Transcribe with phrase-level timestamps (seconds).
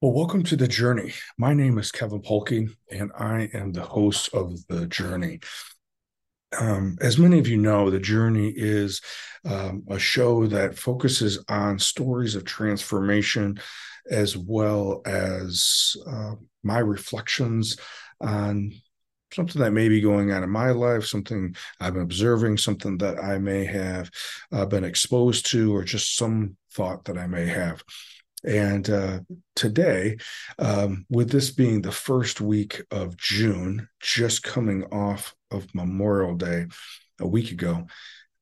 [0.00, 1.12] Well, welcome to the journey.
[1.38, 5.40] My name is Kevin Polky, and I am the host of the journey.
[6.56, 9.00] Um, as many of you know, the journey is
[9.44, 13.58] um, a show that focuses on stories of transformation,
[14.08, 17.76] as well as uh, my reflections
[18.20, 18.70] on
[19.34, 23.38] something that may be going on in my life, something I'm observing, something that I
[23.38, 24.12] may have
[24.52, 27.82] uh, been exposed to, or just some thought that I may have.
[28.44, 29.20] And uh,
[29.56, 30.18] today,
[30.58, 36.66] um, with this being the first week of June, just coming off of Memorial Day
[37.20, 37.86] a week ago,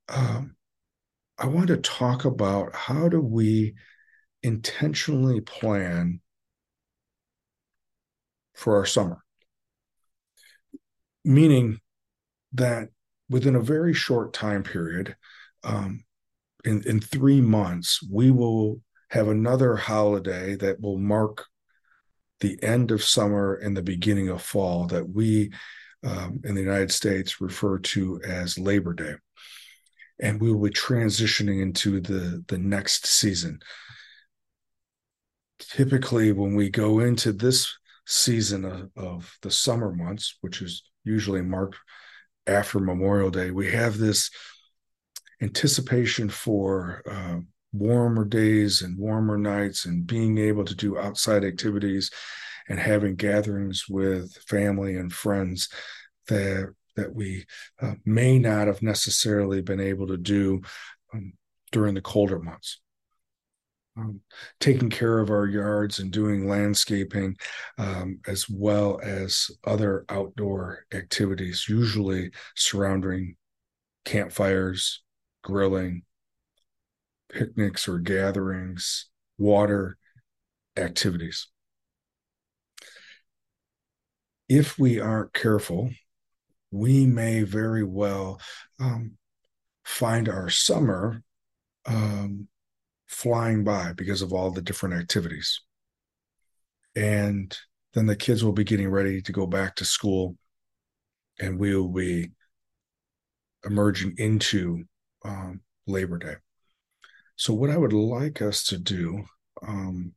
[0.08, 0.54] um,
[1.38, 3.74] I want to talk about how do we
[4.42, 6.20] intentionally plan
[8.54, 9.22] for our summer.
[11.24, 11.80] Meaning
[12.52, 12.88] that
[13.28, 15.16] within a very short time period,
[15.64, 16.04] um,
[16.64, 21.46] in, in three months, we will have another holiday that will mark
[22.40, 25.52] the end of summer and the beginning of fall that we
[26.04, 29.14] um, in the United States refer to as Labor Day.
[30.20, 33.60] And we will be transitioning into the, the next season.
[35.58, 37.76] Typically, when we go into this
[38.06, 41.76] season of, of the summer months, which is usually marked
[42.46, 44.30] after Memorial Day, we have this
[45.42, 47.40] anticipation for uh,
[47.78, 52.10] warmer days and warmer nights and being able to do outside activities
[52.68, 55.68] and having gatherings with family and friends
[56.28, 57.44] that that we
[57.80, 60.62] uh, may not have necessarily been able to do
[61.14, 61.34] um,
[61.70, 62.80] during the colder months.
[63.98, 64.20] Um,
[64.60, 67.36] taking care of our yards and doing landscaping,
[67.78, 73.36] um, as well as other outdoor activities, usually surrounding
[74.04, 75.02] campfires,
[75.42, 76.02] grilling,
[77.36, 79.98] picnics or gatherings, water
[80.74, 81.48] activities.
[84.48, 85.90] If we aren't careful,
[86.70, 88.40] we may very well
[88.80, 89.18] um,
[89.84, 91.22] find our summer
[91.84, 92.48] um,
[93.06, 95.60] flying by because of all the different activities.
[96.94, 97.56] And
[97.92, 100.36] then the kids will be getting ready to go back to school,
[101.38, 102.30] and we will be
[103.64, 104.84] emerging into
[105.22, 106.36] um, Labor Day.
[107.36, 109.24] So, what I would like us to do
[109.66, 110.12] um,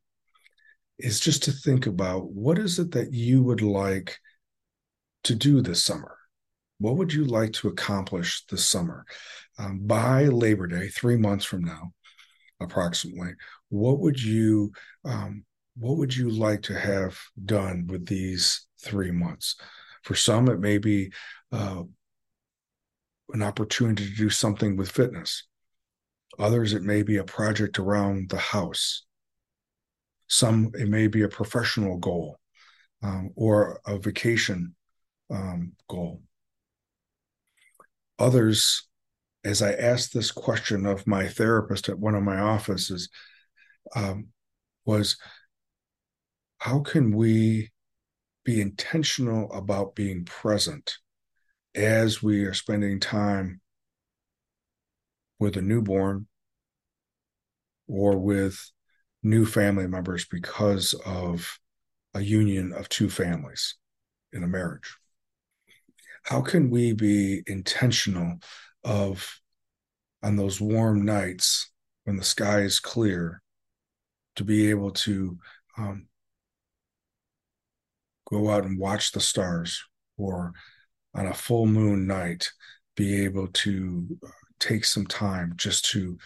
[0.98, 4.18] is just to think about what is it that you would like
[5.24, 6.16] to do this summer?
[6.78, 9.04] What would you like to accomplish this summer?
[9.58, 11.92] Um, by Labor Day, three months from now,
[12.58, 13.32] approximately,
[13.68, 14.72] what would you
[15.04, 15.44] um,
[15.76, 19.56] what would you like to have done with these three months?
[20.02, 21.12] For some, it may be
[21.52, 21.82] uh,
[23.32, 25.44] an opportunity to do something with fitness.
[26.40, 29.04] Others, it may be a project around the house.
[30.26, 32.38] Some, it may be a professional goal
[33.02, 34.74] um, or a vacation
[35.30, 36.22] um, goal.
[38.18, 38.88] Others,
[39.44, 43.10] as I asked this question of my therapist at one of my offices,
[43.94, 44.28] um,
[44.86, 45.18] was
[46.56, 47.70] how can we
[48.44, 50.96] be intentional about being present
[51.74, 53.60] as we are spending time
[55.38, 56.26] with a newborn
[57.90, 58.70] or with
[59.22, 61.58] new family members because of
[62.14, 63.76] a union of two families
[64.32, 64.96] in a marriage.
[66.24, 68.38] How can we be intentional
[68.84, 69.40] of
[70.22, 71.70] on those warm nights
[72.04, 73.42] when the sky is clear
[74.36, 75.38] to be able to
[75.76, 76.06] um,
[78.30, 79.82] go out and watch the stars
[80.16, 80.52] or
[81.14, 82.50] on a full moon night
[82.96, 84.06] be able to
[84.58, 86.18] take some time just to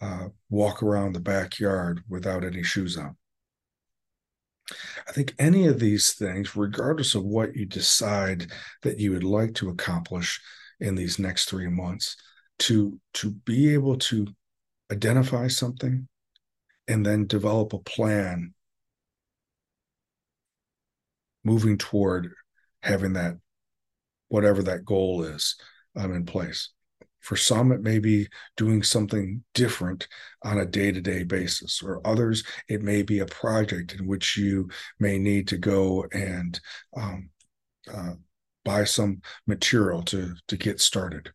[0.00, 3.16] uh, walk around the backyard without any shoes on.
[5.08, 8.50] I think any of these things, regardless of what you decide
[8.82, 10.40] that you would like to accomplish
[10.80, 12.16] in these next three months,
[12.58, 14.26] to to be able to
[14.90, 16.08] identify something
[16.88, 18.54] and then develop a plan
[21.44, 22.32] moving toward
[22.82, 23.36] having that
[24.28, 25.56] whatever that goal is
[25.96, 26.70] um, in place
[27.26, 30.06] for some, it may be doing something different
[30.44, 34.36] on a day to day basis, or others, it may be a project in which
[34.36, 34.70] you
[35.00, 36.60] may need to go and
[36.96, 37.30] um,
[37.92, 38.12] uh,
[38.64, 41.32] buy some material to, to get started.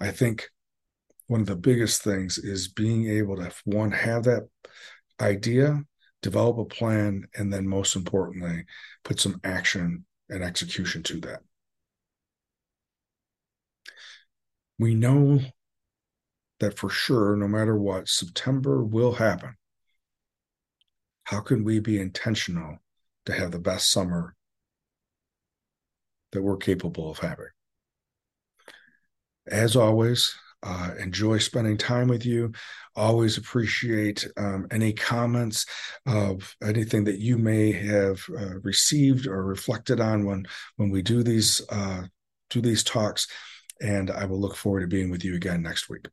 [0.00, 0.48] I think
[1.26, 4.48] one of the biggest things is being able to, one, have that
[5.20, 5.82] idea,
[6.22, 8.64] develop a plan, and then most importantly,
[9.04, 11.40] put some action and execution to that.
[14.80, 15.40] We know
[16.60, 19.54] that for sure, no matter what, September will happen.
[21.24, 22.78] how can we be intentional
[23.24, 24.34] to have the best summer
[26.32, 27.46] that we're capable of having?
[29.46, 32.52] As always, uh, enjoy spending time with you.
[32.96, 35.66] Always appreciate um, any comments
[36.04, 40.46] of anything that you may have uh, received or reflected on when
[40.76, 42.02] when we do these uh,
[42.50, 43.28] do these talks.
[43.80, 46.06] And I will look forward to being with you again next week.